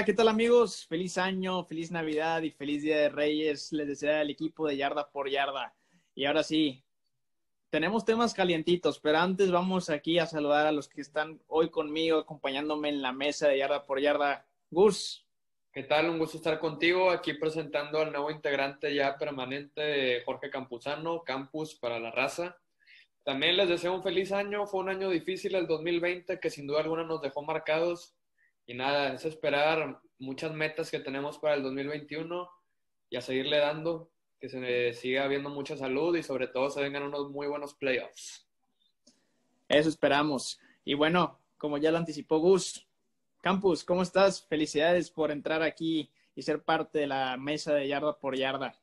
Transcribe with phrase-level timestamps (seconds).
[0.00, 0.86] Hola, ¿qué tal amigos?
[0.86, 3.70] Feliz año, feliz Navidad y feliz Día de Reyes.
[3.70, 5.74] Les desea el equipo de Yarda por Yarda.
[6.14, 6.82] Y ahora sí,
[7.68, 12.16] tenemos temas calientitos, pero antes vamos aquí a saludar a los que están hoy conmigo,
[12.16, 14.46] acompañándome en la mesa de Yarda por Yarda.
[14.70, 15.26] Gus.
[15.70, 16.08] ¿Qué tal?
[16.08, 22.00] Un gusto estar contigo aquí presentando al nuevo integrante ya permanente Jorge Campuzano, Campus para
[22.00, 22.56] la Raza.
[23.22, 24.66] También les deseo un feliz año.
[24.66, 28.14] Fue un año difícil el 2020 que sin duda alguna nos dejó marcados
[28.70, 32.48] y nada, es esperar muchas metas que tenemos para el 2021
[33.10, 37.02] y a seguirle dando, que se siga habiendo mucha salud y sobre todo se vengan
[37.02, 38.46] unos muy buenos playoffs.
[39.68, 40.60] Eso esperamos.
[40.84, 42.86] Y bueno, como ya lo anticipó Gus,
[43.40, 44.46] Campus, ¿cómo estás?
[44.46, 48.78] Felicidades por entrar aquí y ser parte de la mesa de yarda por yarda.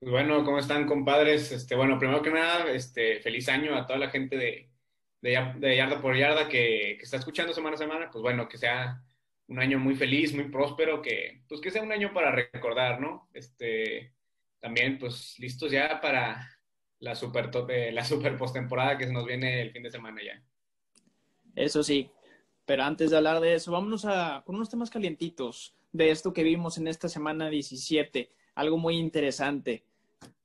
[0.00, 1.52] Pues bueno, ¿cómo están, compadres?
[1.52, 4.70] Este, bueno, primero que nada, este, feliz año a toda la gente de,
[5.26, 9.02] de, yarda por yarda que, está escuchando semana a semana, pues bueno, que sea
[9.48, 13.28] un año muy feliz, muy próspero, que pues que sea un año para recordar, ¿no?
[13.32, 14.12] Este,
[14.60, 16.48] también pues listos ya para
[17.00, 20.42] la super, eh, la super postemporada que se nos viene el fin de semana ya.
[21.54, 22.10] Eso sí,
[22.64, 26.42] pero antes de hablar de eso, vámonos a, con unos temas calientitos de esto que
[26.42, 29.84] vimos en esta semana 17, algo muy interesante.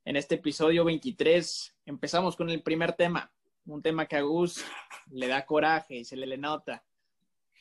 [0.05, 3.31] En este episodio 23 empezamos con el primer tema,
[3.71, 4.65] un tema que a Gus
[5.11, 6.83] le da coraje y se le, le nota.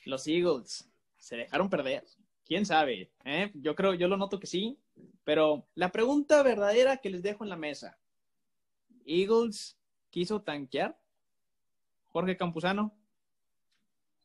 [0.05, 2.05] Los Eagles se dejaron perder.
[2.45, 3.13] ¿Quién sabe?
[3.25, 3.51] ¿Eh?
[3.55, 4.79] Yo creo, yo lo noto que sí.
[5.25, 7.99] Pero la pregunta verdadera que les dejo en la mesa.
[9.05, 9.79] ¿Eagles
[10.11, 10.99] quiso tanquear?
[12.09, 12.97] Jorge Campuzano.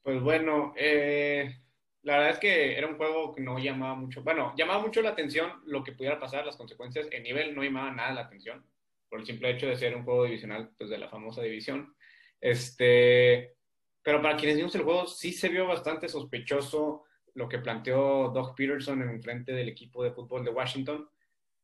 [0.02, 1.62] Pues bueno, eh,
[2.02, 5.10] la verdad es que era un juego que no llamaba mucho, bueno, llamaba mucho la
[5.10, 7.08] atención lo que pudiera pasar, las consecuencias.
[7.12, 8.66] En nivel no llamaba nada la atención
[9.10, 11.96] por el simple hecho de ser un juego divisional pues, de la famosa división.
[12.42, 13.56] Este,
[14.02, 18.56] pero para quienes vimos el juego, sí se vio bastante sospechoso lo que planteó Doug
[18.56, 21.10] Peterson en frente del equipo de fútbol de Washington.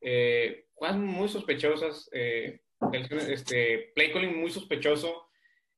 [0.01, 0.65] Eh,
[0.95, 2.61] muy sospechosas, eh,
[3.27, 5.29] este, play calling muy sospechoso.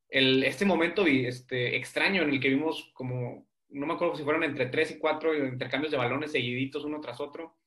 [0.08, 4.44] El, este momento este, extraño en el que vimos como, no me acuerdo si fueron
[4.44, 7.58] entre tres y cuatro intercambios de balones seguiditos uno tras otro.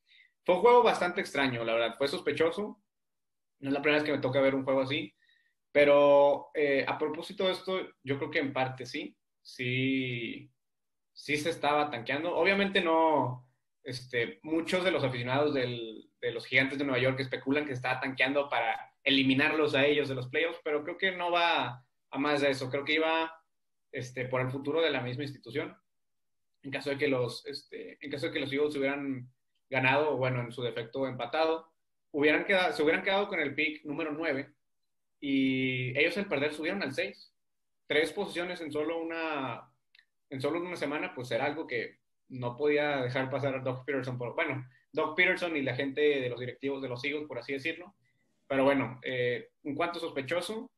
[0.44, 1.94] Fue un juego bastante extraño, la verdad.
[1.98, 2.80] Fue sospechoso.
[3.60, 5.14] No es la primera vez que me toca ver un juego así.
[5.72, 9.16] Pero eh, a propósito de esto, yo creo que en parte sí.
[9.42, 10.50] Sí,
[11.12, 12.34] sí se estaba tanqueando.
[12.34, 13.48] Obviamente no,
[13.84, 18.48] este, muchos de los aficionados de los gigantes de Nueva York especulan que estaba tanqueando
[18.48, 22.50] para eliminarlos a ellos de los playoffs, pero creo que no va a más de
[22.50, 22.68] eso.
[22.68, 23.32] Creo que iba
[23.92, 25.76] este, por el futuro de la misma institución.
[26.62, 29.32] En caso de que los, este, en caso de que los Eagles hubieran
[29.70, 31.72] ganado, bueno, en su defecto empatado,
[32.16, 34.50] hubieran quedado, se hubieran quedado con el pick número 9
[35.20, 37.34] y ellos al perder subieron al 6.
[37.86, 39.70] Tres posiciones en solo una,
[40.30, 44.16] en solo una semana, pues era algo que no podía dejar pasar a Doug Peterson.
[44.16, 47.52] Por, bueno, Doug Peterson y la gente de los directivos de los Eagles, por así
[47.52, 47.94] decirlo.
[48.48, 50.70] Pero bueno, eh, un cuanto sospechoso.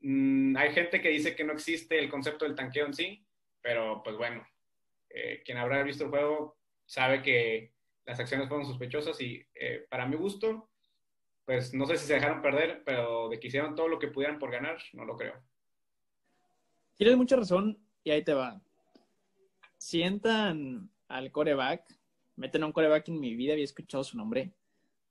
[0.00, 3.26] Mm, hay gente que dice que no existe el concepto del tanqueo en sí,
[3.60, 4.46] pero pues bueno,
[5.10, 6.56] eh, quien habrá visto el juego
[6.86, 7.75] sabe que
[8.06, 10.70] las acciones fueron sospechosas y eh, para mi gusto,
[11.44, 14.38] pues no sé si se dejaron perder, pero de que hicieron todo lo que pudieran
[14.38, 15.34] por ganar, no lo creo.
[16.96, 18.60] Tienes mucha razón y ahí te va.
[19.76, 21.84] Sientan al coreback,
[22.36, 24.52] meten a un coreback en mi vida, había escuchado su nombre.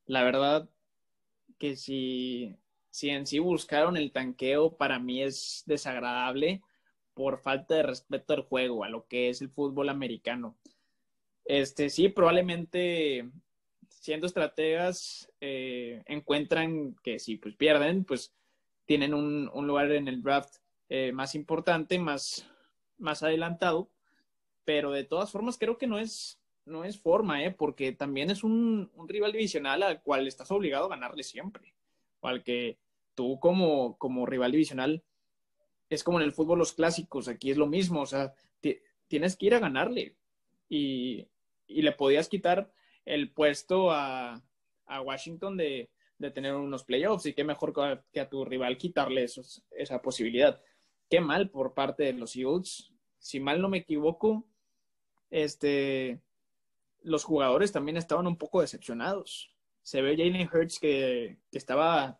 [0.06, 0.70] La verdad
[1.58, 2.58] que si,
[2.90, 6.62] si en sí buscaron el tanqueo, para mí es desagradable
[7.14, 10.58] por falta de respeto al juego, a lo que es el fútbol americano.
[11.46, 13.30] Este, sí, probablemente
[13.88, 18.34] siendo estrategas eh, encuentran que si pues pierden, pues
[18.86, 20.58] tienen un, lugar en el draft
[20.90, 22.48] eh, más importante, más,
[22.98, 23.90] más adelantado,
[24.64, 27.52] pero de todas formas creo que no es, no es forma, ¿eh?
[27.52, 31.74] porque también es un, un, rival divisional al cual estás obligado a ganarle siempre,
[32.20, 32.78] o al que
[33.16, 35.04] tú como, como rival divisional
[35.90, 38.34] es como en el fútbol los clásicos, aquí es lo mismo, o sea,
[39.08, 40.16] tienes que ir a ganarle
[40.70, 41.28] y,
[41.68, 42.72] y le podías quitar
[43.06, 44.42] el puesto a,
[45.04, 45.90] Washington de,
[46.34, 47.74] tener unos playoffs y qué mejor
[48.12, 49.26] que a, tu rival quitarle
[49.72, 50.62] esa posibilidad.
[51.10, 52.92] Qué mal por parte de los Eagles.
[53.20, 54.48] Si mal no me equivoco,
[55.30, 56.22] este,
[57.02, 59.54] los jugadores también estaban un poco decepcionados.
[59.84, 62.20] Se ve Jalen Hurts que, estaba,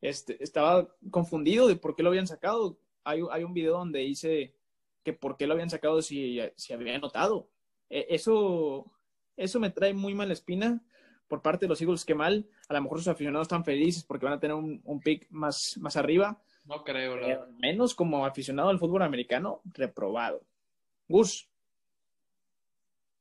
[0.00, 2.78] este, estaba confundido de por qué lo habían sacado.
[3.04, 4.54] Hay, hay un video donde dice
[5.02, 7.50] que por qué lo habían sacado si, si había notado.
[7.90, 8.86] E, eso,
[9.36, 10.80] eso me trae muy mala espina
[11.28, 12.46] por parte de los Eagles que mal.
[12.68, 15.96] A lo mejor sus aficionados están felices porque van a tener un, pick más, más
[15.96, 16.40] arriba.
[16.64, 20.42] No creo, menos como aficionado al fútbol americano, reprobado.
[21.08, 21.48] Gus.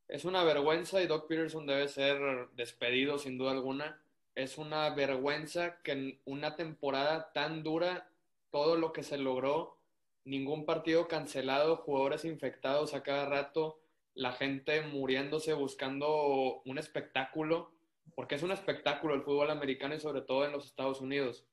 [0.08, 4.02] Es una vergüenza y Doc Peterson debe ser despedido sin duda alguna.
[4.36, 8.10] Es una vergüenza que en una temporada tan dura,
[8.52, 9.78] todo lo que se logró,
[10.26, 13.80] ningún partido cancelado, jugadores infectados a cada rato,
[14.20, 17.72] la gente muriéndose buscando un espectáculo,
[18.16, 21.46] porque es un espectáculo el fútbol americano y sobre todo en los Estados Unidos.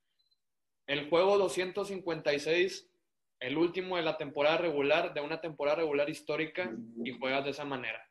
[0.88, 2.90] El juego 256,
[3.38, 6.72] el último de la temporada regular, de una temporada regular histórica,
[7.04, 8.02] y juegas de esa manera.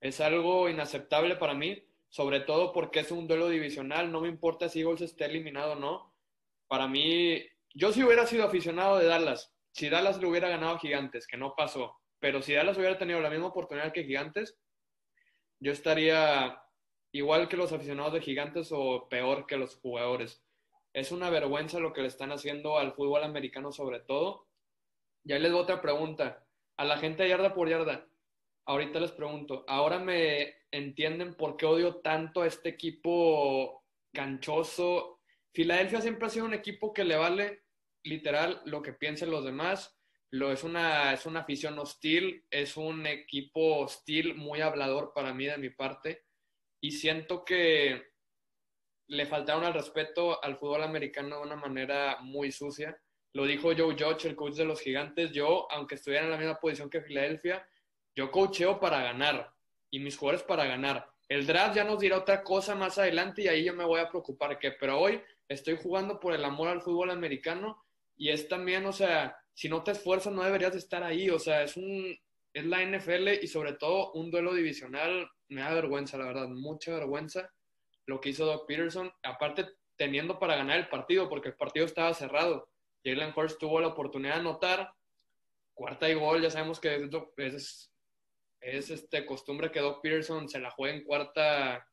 [0.00, 4.68] Es algo inaceptable para mí, sobre todo porque es un duelo divisional, no me importa
[4.68, 6.14] si Eagles esté eliminado o no.
[6.68, 7.44] Para mí,
[7.74, 11.36] yo si hubiera sido aficionado de Dallas, si Dallas le hubiera ganado a Gigantes, que
[11.36, 14.58] no pasó, pero si Dallas hubiera tenido la misma oportunidad que Gigantes,
[15.60, 16.58] yo estaría
[17.12, 20.42] igual que los aficionados de Gigantes o peor que los jugadores.
[20.94, 24.48] Es una vergüenza lo que le están haciendo al fútbol americano sobre todo.
[25.22, 26.46] Y ahí les doy otra pregunta.
[26.78, 28.08] A la gente yarda por yarda,
[28.64, 33.84] ahorita les pregunto, ¿ahora me entienden por qué odio tanto a este equipo
[34.14, 35.20] canchoso?
[35.52, 37.64] Filadelfia siempre ha sido un equipo que le vale
[38.02, 39.93] literal lo que piensen los demás.
[40.34, 45.46] Lo, es, una, es una afición hostil, es un equipo hostil, muy hablador para mí
[45.46, 46.24] de mi parte.
[46.80, 48.02] Y siento que
[49.06, 53.00] le faltaron al respeto al fútbol americano de una manera muy sucia.
[53.32, 55.30] Lo dijo Joe Judge, el coach de los gigantes.
[55.30, 57.64] Yo, aunque estuviera en la misma posición que Filadelfia,
[58.16, 59.54] yo coacheo para ganar
[59.88, 61.08] y mis jugadores para ganar.
[61.28, 64.08] El draft ya nos dirá otra cosa más adelante y ahí yo me voy a
[64.08, 67.84] preocupar que, pero hoy estoy jugando por el amor al fútbol americano
[68.16, 71.38] y es también, o sea, si no te esfuerzas no deberías de estar ahí, o
[71.38, 72.16] sea, es un
[72.54, 76.92] es la NFL y sobre todo un duelo divisional, me da vergüenza, la verdad, mucha
[76.94, 77.50] vergüenza
[78.06, 79.66] lo que hizo Doc Peterson, aparte
[79.96, 82.68] teniendo para ganar el partido, porque el partido estaba cerrado.
[83.04, 84.92] Jalen Hurst tuvo la oportunidad de anotar,
[85.74, 87.92] cuarta y gol, ya sabemos que es,
[88.60, 91.86] es, este, costumbre que Doc Peterson se la juegue en cuarta,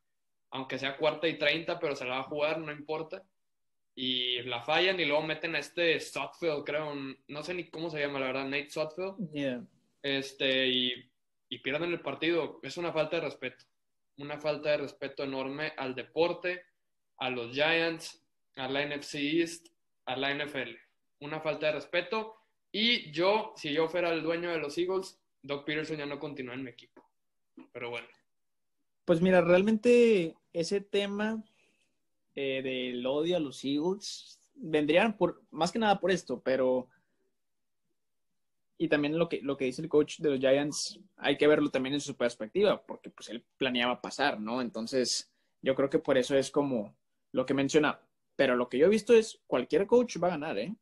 [0.52, 3.24] aunque sea cuarta y treinta, pero se la va a jugar, no importa.
[3.96, 6.94] Y la fallan y luego meten a este Sotfield, creo,
[7.28, 9.68] no sé ni cómo se llama, la verdad, Nate Sotfield.
[10.02, 11.12] Este, y,
[11.50, 12.60] y pierden el partido.
[12.64, 13.66] Es una falta de respeto
[14.22, 16.66] una falta de respeto enorme al deporte,
[17.18, 18.24] a los Giants,
[18.56, 19.68] a la NFC East,
[20.06, 20.76] a la NFL.
[21.20, 22.36] Una falta de respeto.
[22.72, 26.54] Y yo, si yo fuera el dueño de los Eagles, Doc Peterson ya no continúa
[26.54, 27.04] en mi equipo.
[27.74, 28.08] Pero bueno.
[29.06, 31.44] Pues mira, realmente ese tema
[32.36, 36.88] eh, del odio a los Eagles vendrían por más que nada por esto, pero
[38.82, 41.70] y también lo que, lo que dice el coach de los Giants, hay que verlo
[41.70, 44.60] también en su perspectiva, porque pues él planeaba pasar, ¿no?
[44.60, 45.32] Entonces,
[45.62, 46.96] yo creo que por eso es como
[47.32, 48.00] lo que menciona.
[48.36, 50.76] Pero lo que yo he visto es, cualquier coach va a ganar, ¿eh?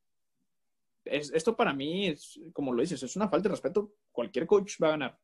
[1.04, 3.92] Es, esto para mí es, como lo dices, es una falta de respeto.
[4.14, 5.20] Cualquier coach va a ganar.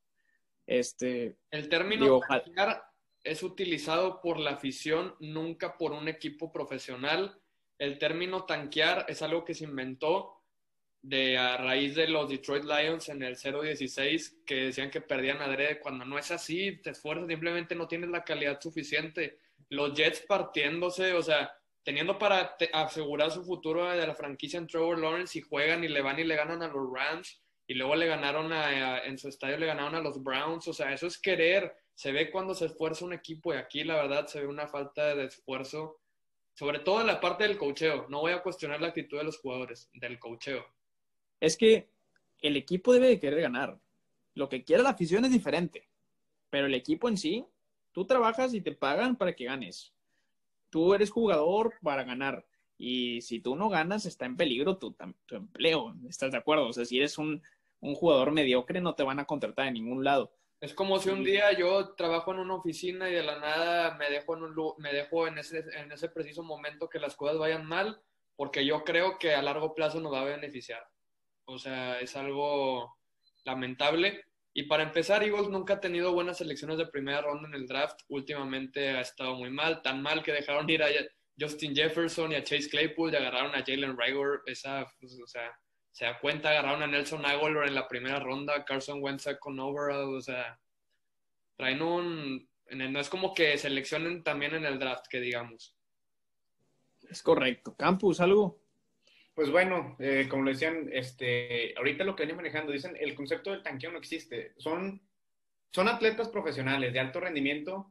[0.68, 2.84] Este, el término tanquear
[3.26, 7.38] es utilizado por la afición, nunca por un equipo profesional.
[7.80, 10.44] El término tanquear es algo que se inventó
[11.02, 15.80] de a raíz de los Detroit Lions en el 0-16 que decían que perdían adrede
[15.80, 19.40] cuando no es así, te esfuerzas, simplemente no tienes la calidad suficiente.
[19.70, 21.52] Los Jets partiéndose, o sea,
[21.84, 26.02] teniendo para asegurar su futuro de la franquicia en Trevor Lawrence y juegan y le
[26.02, 29.66] van y le ganan a los Rams y luego le ganaron en su estadio le
[29.66, 33.14] ganaron a los Browns, o sea, eso es querer, se ve cuando se esfuerza un
[33.14, 36.00] equipo y aquí la verdad se ve una falta de esfuerzo,
[36.54, 39.40] sobre todo en la parte del cocheo, no voy a cuestionar la actitud de los
[39.40, 40.66] jugadores, del cocheo
[41.40, 41.90] es que
[42.42, 43.80] el equipo debe de querer ganar.
[44.34, 45.88] Lo que quiere la afición es diferente,
[46.50, 47.46] pero el equipo en sí,
[47.92, 49.94] tú trabajas y te pagan para que ganes.
[50.70, 52.46] Tú eres jugador para ganar.
[52.78, 55.96] Y si tú no ganas, está en peligro tu, tu empleo.
[56.10, 56.68] ¿Estás de acuerdo?
[56.68, 57.42] O sea, si eres un,
[57.80, 60.34] un, jugador mediocre, no te van a contratar en ningún lado.
[60.62, 64.10] Es como si un día yo trabajo en una oficina y de la nada me
[64.10, 67.66] dejo en, un, me dejo en, ese, en ese preciso momento que las cosas vayan
[67.66, 68.02] mal,
[68.36, 70.84] porque yo creo que a largo plazo nos va a beneficiar.
[71.46, 72.98] O sea, es algo
[73.44, 74.24] lamentable.
[74.54, 78.00] Y para empezar, Eagles nunca ha tenido buenas selecciones de primera ronda en el draft.
[78.08, 80.88] Últimamente ha estado muy mal, tan mal que dejaron ir a
[81.38, 84.42] Justin Jefferson y a Chase Claypool y agarraron a Jalen Rigor.
[84.46, 85.52] Esa, pues, o sea,
[85.96, 90.14] se da cuenta, agarraron a Nelson Aguilar en la primera ronda, Carson Wentz con overall,
[90.14, 90.60] o sea,
[91.56, 92.50] traen un...
[92.70, 95.74] No es como que seleccionen también en el draft, que digamos.
[97.10, 97.76] Es correcto.
[97.78, 98.60] Campus, ¿algo?
[99.36, 103.52] Pues bueno, eh, como lo decían, este, ahorita lo que venía manejando, dicen, el concepto
[103.52, 104.52] del tanqueo no existe.
[104.58, 105.02] Son,
[105.72, 107.90] son atletas profesionales de alto rendimiento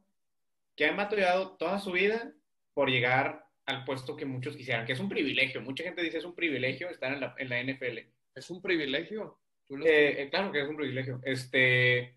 [0.76, 2.34] que han batallado toda su vida
[2.74, 5.60] por llegar al puesto que muchos quisieran, que es un privilegio.
[5.60, 7.98] Mucha gente dice es un privilegio estar en la, en la NFL.
[8.34, 9.38] ¿Es un privilegio?
[9.70, 11.20] Eh, eh, claro que es un privilegio.
[11.22, 12.16] Este,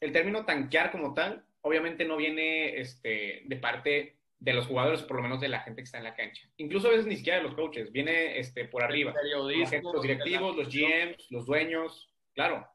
[0.00, 5.18] el término tanquear como tal, obviamente no viene este, de parte de los jugadores, por
[5.18, 6.48] lo menos de la gente que está en la cancha.
[6.56, 9.14] Incluso a veces ni siquiera de los coaches, viene este, por arriba.
[9.32, 12.66] Los directivos, los GMs, los dueños, claro.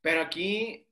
[0.00, 0.86] Pero aquí,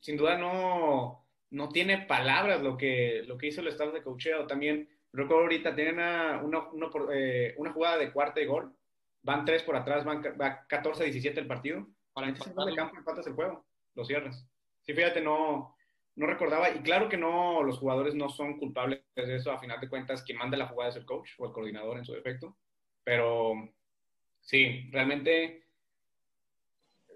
[0.00, 1.19] sin duda, no,
[1.50, 4.46] no tiene palabras lo que, lo que hizo el estado de coacheo.
[4.46, 8.74] También, recuerdo ahorita, tienen una, una, eh, una, jugada de cuarta y gol.
[9.22, 11.86] Van tres por atrás, van va 14-17 el partido.
[12.12, 13.64] Para el de campo empatas el juego,
[13.94, 14.46] lo cierras.
[14.82, 15.76] Sí, fíjate, no,
[16.16, 16.70] no recordaba.
[16.70, 19.52] Y claro que no, los jugadores no son culpables de eso.
[19.52, 22.04] A final de cuentas, quien manda la jugada es el coach o el coordinador en
[22.04, 22.56] su defecto.
[23.04, 23.54] Pero
[24.40, 25.59] sí, realmente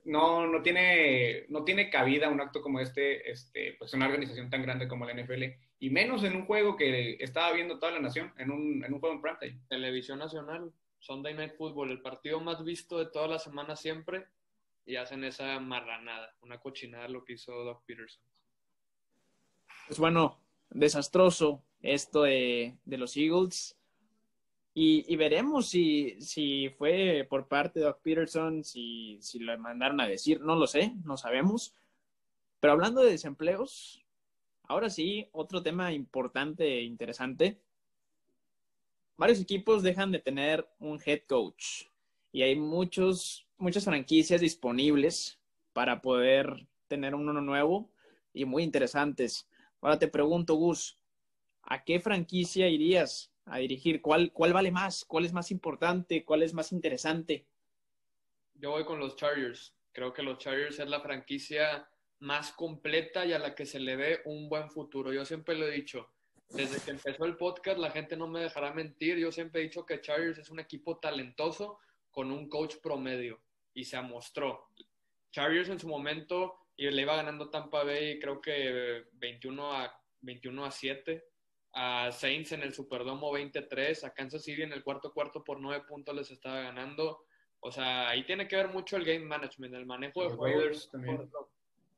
[0.04, 4.62] no, no, tiene, no tiene cabida un acto como este, este, pues una organización tan
[4.62, 5.44] grande como la NFL,
[5.78, 9.00] y menos en un juego que estaba viendo toda la nación, en un, en un
[9.00, 9.61] juego en primetime.
[9.68, 14.26] Televisión Nacional, Sunday Night Football, el partido más visto de toda la semana siempre,
[14.87, 18.23] y hacen esa marranada, una cochinada lo que hizo Doc Peterson.
[19.87, 20.38] Pues bueno,
[20.70, 23.76] desastroso esto de, de los Eagles.
[24.76, 30.40] Y, veremos si, fue por parte de Doc Peterson, si, si lo mandaron a decir,
[30.40, 31.74] no lo sé, no sabemos.
[32.58, 34.04] Pero hablando de desempleos,
[34.64, 37.60] ahora sí, otro tema importante e interesante.
[39.16, 41.84] Varios equipos dejan de tener un head coach
[42.32, 45.38] y hay muchos, muchas franquicias disponibles
[45.72, 47.92] para poder tener uno nuevo
[48.32, 49.48] y muy interesantes.
[49.80, 50.98] Ahora te pregunto, Gus,
[51.62, 54.00] ¿a qué franquicia irías a dirigir?
[54.00, 55.04] ¿Cuál, ¿Cuál vale más?
[55.04, 56.24] ¿Cuál es más importante?
[56.24, 57.46] ¿Cuál es más interesante?
[58.54, 59.74] Yo voy con los Chargers.
[59.92, 61.88] Creo que los Chargers es la franquicia
[62.20, 65.12] más completa y a la que se le ve un buen futuro.
[65.12, 66.10] Yo siempre lo he dicho,
[66.50, 69.18] desde que empezó el podcast la gente no me dejará mentir.
[69.18, 71.78] Yo siempre he dicho que Chargers es un equipo talentoso
[72.10, 73.40] con un coach promedio
[73.74, 74.68] y se mostró.
[75.32, 80.64] Chargers en su momento y le iba ganando Tampa Bay creo que 21 a 21
[80.64, 81.24] a 7
[81.74, 85.84] a Saints en el Superdomo 23, a Kansas City en el cuarto cuarto por nueve
[85.88, 87.24] puntos les estaba ganando.
[87.58, 90.90] O sea, ahí tiene que ver mucho el game management, el manejo de juegos.
[90.90, 91.28] También.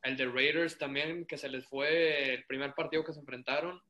[0.03, 3.83] El de Raiders también, que se les fue el primer partido que se enfrentaron.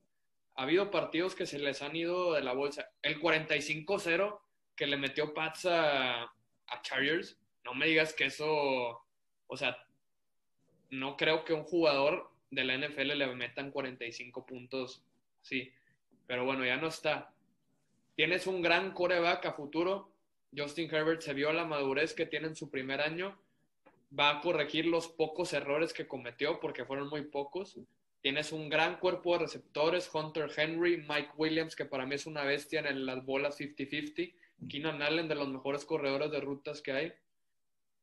[0.56, 2.90] Ha habido partidos que se les han ido de la bolsa.
[3.02, 4.40] El 45-0
[4.74, 8.46] que le metió Pats a, a Chargers, no me digas que eso,
[9.46, 9.76] o sea,
[10.90, 15.04] no creo que un jugador de la NFL le metan 45 puntos
[15.46, 15.72] sí.
[16.26, 17.32] Pero bueno, ya no está.
[18.16, 20.10] Tienes un gran coreback a futuro.
[20.56, 23.38] Justin Herbert se vio la madurez que tiene en su primer año.
[24.18, 27.78] Va a corregir los pocos errores que cometió, porque fueron muy pocos.
[28.22, 32.42] Tienes un gran cuerpo de receptores, Hunter Henry, Mike Williams, que para mí es una
[32.44, 34.34] bestia en las bolas 50-50.
[34.68, 37.12] Keenan Allen, de los mejores corredores de rutas que hay.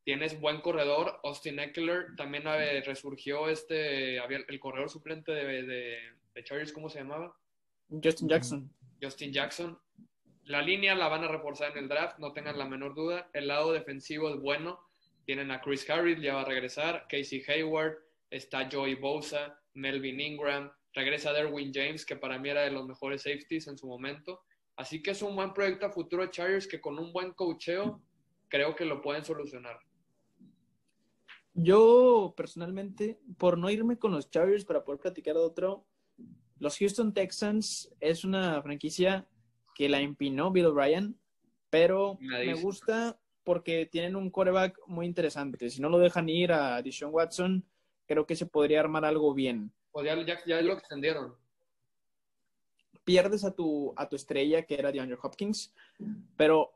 [0.05, 2.43] Tienes buen corredor, Austin Eckler, también
[2.85, 5.97] resurgió este, el corredor suplente de
[6.41, 7.35] Chargers, ¿cómo se llamaba?
[8.01, 8.73] Justin Jackson.
[9.01, 9.77] Justin Jackson.
[10.45, 13.29] La línea la van a reforzar en el draft, no tengan la menor duda.
[13.33, 14.79] El lado defensivo es bueno.
[15.25, 17.05] Tienen a Chris Harris, ya va a regresar.
[17.07, 17.97] Casey Hayward,
[18.29, 20.71] está Joey Bosa, Melvin Ingram.
[20.93, 24.41] Regresa Derwin James, que para mí era de los mejores safeties en su momento.
[24.75, 28.01] Así que es un buen proyecto a futuro de Chargers que con un buen cocheo
[28.47, 29.79] creo que lo pueden solucionar.
[31.53, 35.85] Yo personalmente, por no irme con los Chargers para poder platicar de otro,
[36.59, 39.27] los Houston Texans es una franquicia
[39.75, 41.17] que la empinó Bill O'Brien,
[41.69, 45.69] pero me gusta porque tienen un quarterback muy interesante.
[45.69, 47.65] Si no lo dejan ir a Deshaun Watson,
[48.05, 49.71] creo que se podría armar algo bien.
[49.91, 51.35] Pues ya, ya, lo extendieron.
[53.03, 55.73] Pierdes a tu, a tu estrella, que era DeAndre Hopkins,
[56.37, 56.71] pero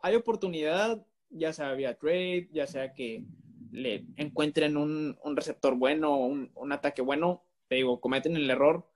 [0.00, 3.24] hay oportunidad, ya sea vía trade, ya sea que
[3.70, 8.86] le encuentren un, receptor bueno, un, un ataque bueno, te digo, cometen el error.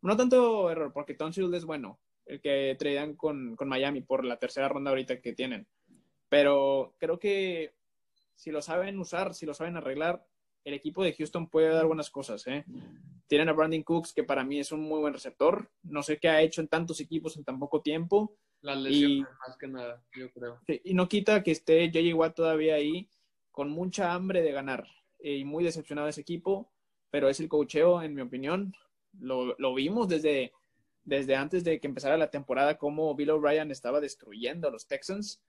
[0.00, 4.38] No tanto error, porque Tonsil es bueno, el que traían con, con Miami por la
[4.38, 5.68] tercera ronda ahorita que tienen.
[6.30, 7.74] Pero creo que
[8.34, 10.26] si lo saben usar, si lo saben arreglar,
[10.64, 12.46] el equipo de Houston puede dar buenas cosas.
[12.46, 12.64] ¿eh?
[13.26, 15.70] Tienen a Brandon Cooks, que para mí es un muy buen receptor.
[15.82, 18.38] No sé qué ha hecho en tantos equipos en tan poco tiempo.
[18.62, 20.58] Las lesiones, más que nada, yo creo.
[20.66, 22.16] y no quita que esté J.J.
[22.16, 23.10] Watt todavía ahí,
[23.50, 24.86] con mucha hambre de ganar.
[25.22, 26.72] Y muy decepcionado ese equipo
[27.12, 28.74] pero es el cocheo, en mi opinión.
[29.20, 30.50] Lo, lo vimos desde,
[31.04, 35.42] desde antes de que empezara la temporada, cómo Bill O'Brien estaba destruyendo a los Texans.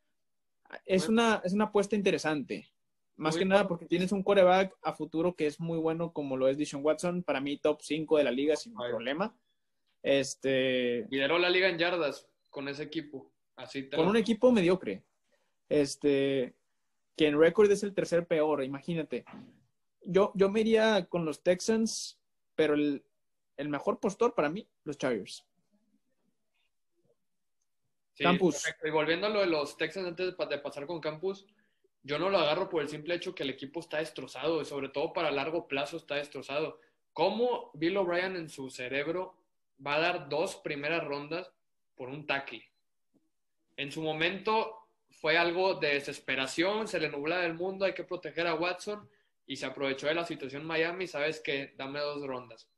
[0.85, 2.67] Es una, es una apuesta interesante.
[3.15, 6.49] Más que nada porque tienes un quarterback a futuro que es muy bueno, como lo
[6.49, 7.23] es Dishon Watson.
[7.23, 9.33] Para mí, top 5 de la liga sin problema.
[10.01, 11.07] Este...
[11.09, 13.31] Lideró la liga en yardas con ese equipo.
[13.55, 15.05] Así con un equipo mediocre.
[15.69, 16.55] Este,
[17.15, 19.23] que en récord es el tercer peor, imagínate
[20.05, 22.19] yo, yo me iría con los Texans,
[22.55, 23.03] pero el,
[23.57, 25.45] el mejor postor para mí, los Chargers.
[28.13, 28.63] Sí, Campus.
[28.83, 31.45] Y volviendo a lo de los Texans antes de pasar con Campus,
[32.03, 34.89] yo no lo agarro por el simple hecho que el equipo está destrozado y sobre
[34.89, 36.79] todo para largo plazo está destrozado.
[37.13, 39.35] ¿Cómo Bill O'Brien en su cerebro
[39.85, 41.51] va a dar dos primeras rondas
[41.95, 42.63] por un tackle?
[43.77, 48.47] En su momento fue algo de desesperación, se le nubla el mundo, hay que proteger
[48.47, 49.07] a Watson
[49.45, 52.69] y se aprovechó de la situación Miami, sabes que dame dos rondas.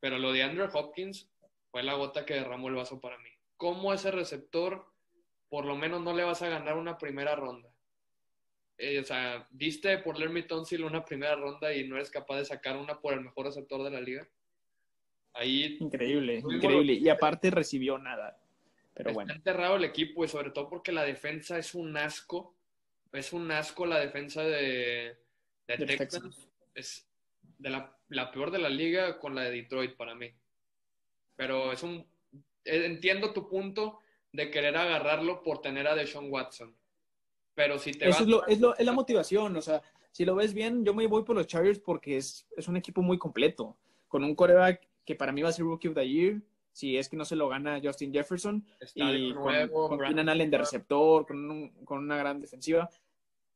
[0.00, 1.30] Pero lo de Andrew Hopkins
[1.70, 3.30] fue la gota que derramó el vaso para mí.
[3.56, 4.86] ¿Cómo ese receptor
[5.48, 7.70] por lo menos no le vas a ganar una primera ronda?
[8.76, 12.44] Eh, o sea, diste por Lermy Tonsil una primera ronda y no eres capaz de
[12.44, 14.26] sacar una por el mejor receptor de la liga.
[15.32, 15.76] Ahí.
[15.80, 16.94] Increíble, increíble.
[16.94, 18.38] Y aparte recibió nada.
[18.94, 19.34] Pero está bueno.
[19.34, 22.56] enterrado el equipo y sobre todo porque la defensa es un asco.
[23.12, 25.16] Es un asco la defensa de,
[25.66, 26.48] de Texans.
[26.74, 27.06] Es
[27.58, 30.32] de la, la peor de la liga con la de Detroit para mí.
[31.36, 32.06] Pero es un.
[32.64, 34.00] Entiendo tu punto
[34.32, 36.74] de querer agarrarlo por tener a Deshaun Watson.
[37.54, 39.56] Pero si te Eso es, lo, es, lo, es, la motivación.
[39.56, 39.80] O sea,
[40.10, 43.02] si lo ves bien, yo me voy por los Chargers porque es, es un equipo
[43.02, 43.76] muy completo.
[44.08, 46.40] Con un coreback que para mí va a ser Rookie of the Year,
[46.72, 48.64] si es que no se lo gana Justin Jefferson.
[48.94, 52.88] y con, con Keenan Allen de receptor, con, con, una gran defensiva.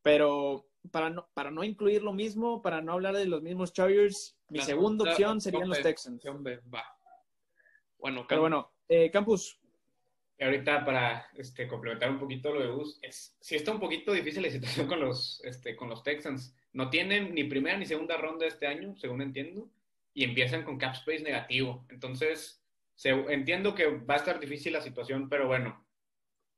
[0.02, 4.36] Pero para no, para no incluir lo mismo, para no hablar de los mismos Chargers,
[4.48, 6.22] mi segunda opción serían los Texans.
[7.98, 9.58] Bueno, Pero bueno, eh, Campus.
[10.38, 14.12] Y ahorita para este, complementar un poquito lo de Bus, es, sí está un poquito
[14.12, 16.54] difícil la situación con los, este, con los Texans.
[16.72, 19.68] No tienen ni primera ni segunda ronda este año, según entiendo,
[20.14, 21.84] y empiezan con cap space negativo.
[21.88, 22.62] Entonces,
[22.94, 25.84] se, entiendo que va a estar difícil la situación, pero bueno,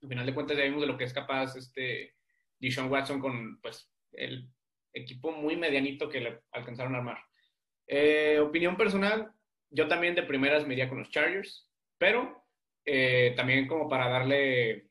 [0.03, 2.15] al final de cuentas ya vimos de lo que es capaz este
[2.59, 4.49] Deshaun Watson con pues el
[4.93, 7.19] equipo muy medianito que le alcanzaron a armar.
[7.87, 9.33] Eh, opinión personal,
[9.71, 11.69] yo también de primeras me iría con los Chargers,
[11.99, 12.45] pero
[12.85, 14.89] eh, también como para darle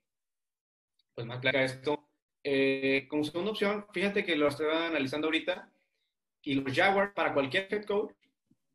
[1.14, 2.10] pues más clara esto,
[2.44, 5.70] eh, como segunda opción, fíjate que lo estoy analizando ahorita
[6.42, 8.14] y los Jaguars para cualquier head coach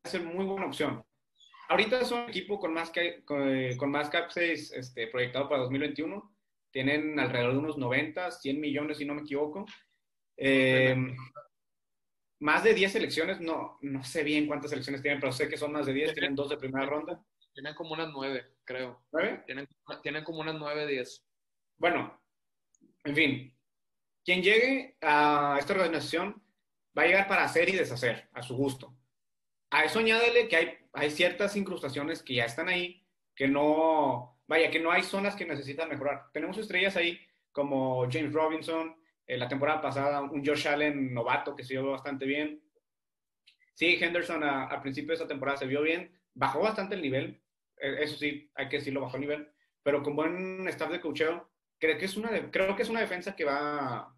[0.03, 1.03] ser muy buena opción.
[1.67, 6.31] Ahorita son un equipo con más, que, con, más cap 6 este, proyectado para 2021.
[6.71, 9.65] Tienen alrededor de unos 90, 100 millones, si no me equivoco.
[10.37, 10.95] Eh,
[12.39, 15.71] más de 10 selecciones, no, no sé bien cuántas selecciones tienen, pero sé que son
[15.71, 17.23] más de 10, tienen dos de primera ronda.
[17.53, 19.05] Tienen como unas 9, creo.
[19.11, 19.43] ¿Nueve?
[19.45, 19.67] Tienen,
[20.03, 21.25] tienen como unas 9, 10.
[21.77, 22.21] Bueno,
[23.03, 23.57] en fin,
[24.23, 26.43] quien llegue a esta organización
[26.97, 28.97] va a llegar para hacer y deshacer, a su gusto.
[29.71, 34.69] A eso añádele que hay, hay ciertas incrustaciones que ya están ahí, que no, vaya,
[34.69, 36.31] que no hay zonas que necesitan mejorar.
[36.33, 37.19] Tenemos estrellas ahí
[37.51, 38.95] como James Robinson,
[39.27, 42.61] eh, la temporada pasada un Josh Allen novato que se vio bastante bien.
[43.73, 47.41] Sí, Henderson a, principio de esa temporada se vio bien, bajó bastante el nivel,
[47.77, 49.49] eh, eso sí, hay que decirlo, bajó el nivel,
[49.83, 53.35] pero con buen staff de cocheo, creo que es una, creo que es una defensa
[53.35, 54.15] que va,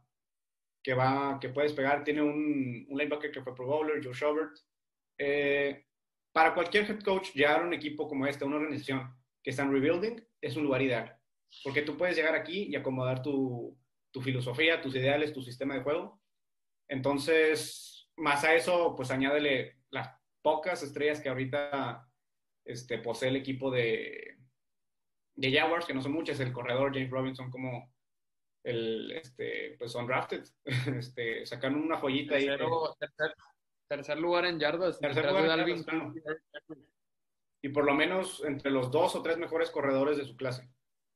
[0.84, 2.04] que va, que puede despegar.
[2.04, 4.58] Tiene un, un linebacker que fue Pro Bowler, Joe Schobert.
[5.18, 5.86] Eh,
[6.32, 9.72] para cualquier head coach, llegar a un equipo como este, una organización que está en
[9.72, 11.18] rebuilding, es un lugar ideal.
[11.64, 13.78] Porque tú puedes llegar aquí y acomodar tu,
[14.18, 16.20] tu filosofía, tus ideales, tu sistema de juego.
[16.90, 20.10] Entonces, más a eso, pues añádele las
[20.42, 22.10] pocas estrellas que ahorita
[22.66, 24.40] este, posee el equipo de,
[25.36, 27.94] de Jaguars, que no son muchas, el corredor James Robinson como
[28.64, 30.44] el, este, pues undrafted,
[30.98, 32.48] este, sacaron una joyita ahí.
[33.88, 35.00] Tercer, lugar en yardas.
[35.00, 35.86] Tercer lugar en yardas,
[37.62, 40.68] Y por lo menos entre los dos o tres mejores corredores de su clase.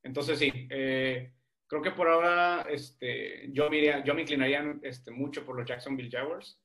[0.03, 1.33] Entonces sí, eh,
[1.71, 6.59] creo que por ahora este, yo, yo me inclinaría este, mucho por los Jacksonville Jaguars,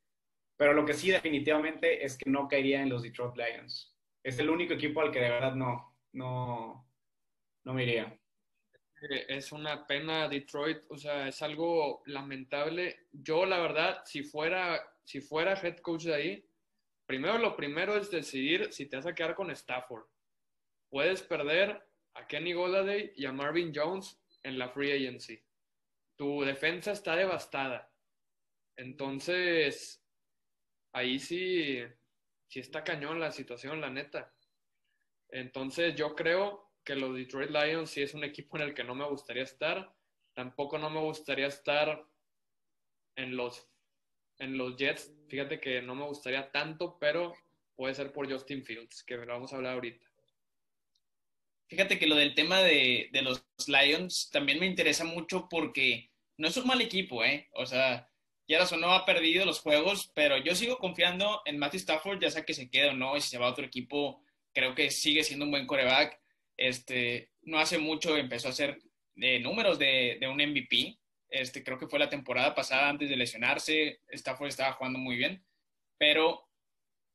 [0.57, 3.97] pero lo que sí definitivamente es que no caería en los Detroit Lions.
[4.25, 6.91] Es el único equipo al que de verdad no, no,
[7.63, 8.19] no me iría.
[9.09, 13.07] Eh, es una pena Detroit, o sea, es algo lamentable.
[13.13, 16.49] Yo, la verdad, si fuera, si fuera head coach de ahí,
[17.07, 20.07] primero lo primero es decidir si te vas a quedar con Stafford.
[20.91, 21.81] Puedes perder
[22.15, 25.43] a Kenny Golladay y a Marvin Jones en la free agency.
[26.17, 27.93] Tu defensa está devastada.
[28.77, 30.03] Entonces,
[30.93, 31.83] ahí sí,
[32.47, 34.33] sí está cañón la situación, la neta.
[35.29, 38.95] Entonces, yo creo que los Detroit Lions sí es un equipo en el que no
[38.95, 39.93] me gustaría estar.
[40.33, 42.07] Tampoco no me gustaría estar
[43.17, 43.69] en los,
[44.39, 45.13] en los Jets.
[45.29, 47.35] Fíjate que no me gustaría tanto, pero
[47.75, 50.07] puede ser por Justin Fields, que lo vamos a hablar ahorita.
[51.69, 56.57] Fíjate que lo del tema de, los Lions también me interesa mucho porque no es
[56.57, 57.49] un mal equipo, ¿eh?
[57.53, 58.09] O sea,
[58.47, 62.31] quieras o no, ha perdido los juegos, pero yo sigo confiando en Matthew Stafford, ya
[62.31, 64.23] sea que se quede o no, y si se va a otro equipo,
[64.55, 66.21] creo que sigue siendo un buen coreback.
[66.57, 68.79] Este, no hace mucho empezó a hacer
[69.17, 70.99] eh, números de, de, un MVP.
[71.29, 74.01] Este, creo que fue la temporada pasada antes de lesionarse.
[74.09, 75.45] Stafford estaba jugando muy bien,
[75.99, 76.49] pero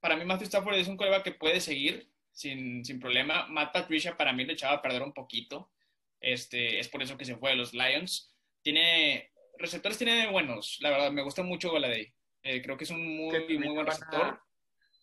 [0.01, 3.47] para mí Matthew Stafford es un coreback que puede seguir sin, sin problema.
[3.47, 5.71] Matt Patricia para mí le echaba a perder un poquito.
[6.19, 8.35] Este, es por eso que se fue de los Lions.
[8.61, 12.11] Tiene receptores tiene buenos, la verdad, me gusta mucho Goladay.
[12.43, 14.21] Eh, creo que es un muy, muy buen receptor.
[14.25, 14.43] A,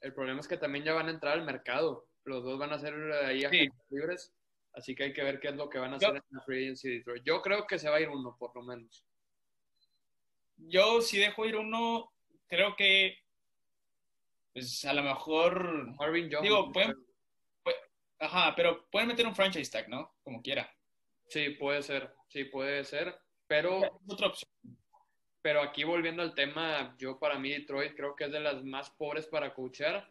[0.00, 2.08] el problema es que también ya van a entrar al mercado.
[2.24, 3.68] Los dos van a ser ahí Sí.
[3.90, 4.32] libres.
[4.74, 6.42] Así que hay que ver qué es lo que van a hacer Yo- en la
[6.42, 7.22] Free Agency de Detroit.
[7.24, 9.04] Yo creo que se va a ir uno, por lo menos.
[10.56, 12.12] Yo, si dejo ir uno,
[12.48, 13.18] creo que,
[14.52, 16.42] pues a lo mejor, Marvin Jones.
[16.42, 16.94] Digo, pueden-
[18.18, 20.14] ajá, pero pueden meter un franchise tag, ¿no?
[20.22, 20.72] Como quiera.
[21.28, 22.14] Sí, puede ser.
[22.28, 23.18] Sí, puede ser.
[23.46, 24.50] Pero, Es otra opción.
[25.42, 28.90] pero aquí volviendo al tema, yo para mí Detroit creo que es de las más
[28.90, 30.10] pobres para coachar.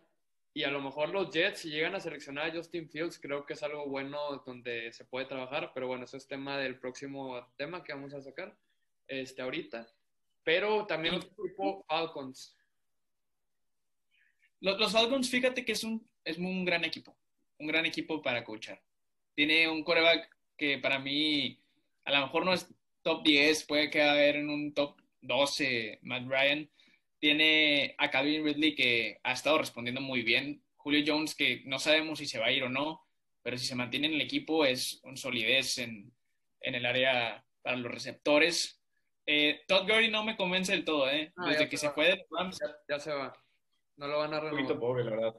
[0.54, 3.54] Y a lo mejor los Jets, si llegan a seleccionar a Justin Fields, creo que
[3.54, 5.72] es algo bueno donde se puede trabajar.
[5.74, 8.58] Pero bueno, eso es tema del próximo tema que vamos a sacar
[9.08, 9.88] este, ahorita.
[10.44, 12.58] Pero también otro equipo, Falcons.
[14.60, 17.16] Los, los Falcons, fíjate que es un, es un gran equipo.
[17.60, 18.82] Un gran equipo para coachar.
[19.36, 21.60] Tiene un coreback que para mí,
[22.06, 22.68] a lo mejor no es
[23.02, 26.70] top 10, puede caer en un top 12, Matt Ryan.
[27.20, 30.64] Tiene a Calvin Ridley que ha estado respondiendo muy bien.
[30.76, 33.06] Julio Jones que no sabemos si se va a ir o no,
[33.42, 36.14] pero si se mantiene en el equipo es un solidez en,
[36.62, 38.82] en el área para los receptores.
[39.26, 41.34] Eh, Todd Gurley no me convence del todo, ¿eh?
[41.36, 43.34] Ah, Desde que se se fue de los Rams, Ya, ya se va.
[43.98, 44.80] No lo van a Un poquito renovar.
[44.80, 45.36] pobre, la verdad.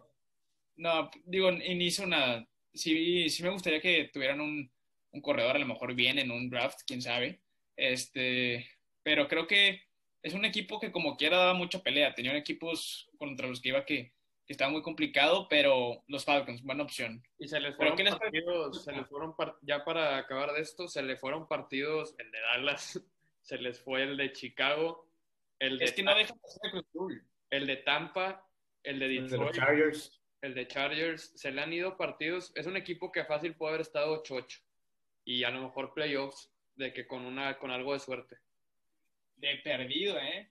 [0.79, 2.49] No, digo, hizo nada.
[2.73, 4.71] Sí, sí me gustaría que tuvieran un,
[5.11, 7.41] un corredor, a lo mejor bien en un draft, quién sabe.
[7.77, 8.69] Este,
[9.03, 9.83] pero creo que
[10.23, 12.15] es un equipo que como quiera daba mucha pelea.
[12.15, 14.13] Tenían equipos contra los que iba que,
[14.47, 17.23] que estaba muy complicado, pero los Falcons, buena opción.
[17.39, 20.61] Y se les ¿Pero fueron les partidos, se les fueron par- ya para acabar de
[20.61, 23.01] esto, se les fueron partidos, el de Dallas,
[23.43, 25.09] se les fue el de Chicago,
[25.59, 27.25] el de, Es que no dejan de ser Azul.
[27.51, 28.47] el de Tampa,
[28.85, 30.18] el de De los Detroit, Chargers.
[30.41, 33.81] El de Chargers, se le han ido partidos, es un equipo que fácil puede haber
[33.83, 34.61] estado 8-8
[35.25, 38.39] y a lo mejor playoffs de que con una con algo de suerte.
[39.37, 40.51] De perdido, ¿eh?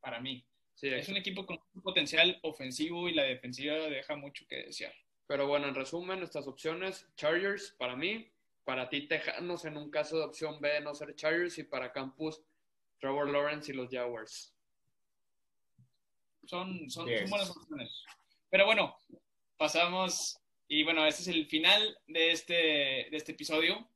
[0.00, 0.44] Para mí.
[0.74, 4.92] Sí, Es un equipo con un potencial ofensivo y la defensiva deja mucho que desear.
[5.26, 8.30] Pero bueno, en resumen, nuestras opciones, Chargers para mí,
[8.64, 11.92] para ti Tejanos en un caso de opción B de no ser Chargers y para
[11.92, 12.42] Campus,
[13.00, 14.54] Trevor Lawrence y los Jaguars.
[16.46, 17.20] son, son, Yes.
[17.20, 18.04] son buenas opciones.
[18.50, 18.96] Pero bueno,
[19.56, 20.38] pasamos
[20.68, 23.88] y bueno, este es el final de este, de este episodio.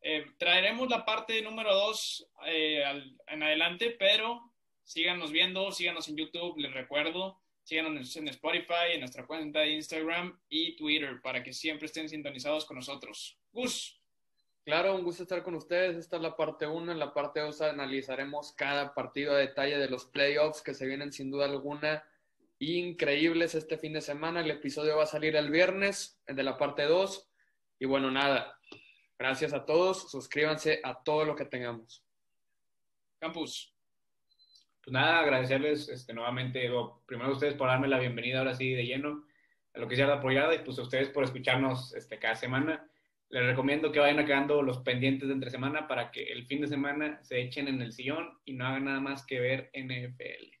[0.00, 4.52] Eh, traeremos la parte número 2 en adelante, pero
[4.84, 10.40] síganos viendo, síganos en YouTube, les recuerdo, síganos en Spotify, en nuestra cuenta de Instagram
[10.48, 13.38] y Twitter para que siempre estén sintonizados con nosotros.
[13.52, 13.98] Gus,
[14.68, 15.96] Claro, un gusto estar con ustedes.
[15.96, 16.92] Esta es la parte 1.
[16.92, 21.10] En la parte 2 analizaremos cada partido a detalle de los playoffs que se vienen
[21.10, 22.04] sin duda alguna
[22.58, 24.40] increíbles este fin de semana.
[24.40, 27.30] El episodio va a salir el viernes, de la parte 2.
[27.80, 28.58] Y bueno, nada.
[29.18, 30.10] Gracias a todos.
[30.10, 32.04] Suscríbanse a todo lo que tengamos.
[33.20, 33.74] Campus.
[34.82, 36.70] Pues nada, agradecerles este, nuevamente,
[37.04, 39.24] primero a ustedes por darme la bienvenida ahora sí de lleno
[39.74, 42.88] a lo que sea la apoyada y pues a ustedes por escucharnos este, cada semana.
[43.28, 46.68] Les recomiendo que vayan quedando los pendientes de entre semana para que el fin de
[46.68, 50.57] semana se echen en el sillón y no hagan nada más que ver NFL.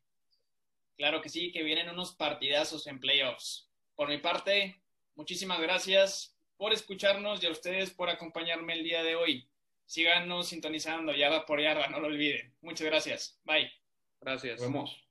[0.98, 3.70] Claro que sí, que vienen unos partidazos en playoffs.
[3.94, 4.82] Por mi parte,
[5.14, 9.48] muchísimas gracias por escucharnos y a ustedes por acompañarme el día de hoy.
[9.86, 12.52] Síganos sintonizando, yarda por yarda, no lo olviden.
[12.62, 13.40] Muchas gracias.
[13.44, 13.70] Bye.
[14.20, 14.60] Gracias.
[14.60, 15.07] Nos vemos.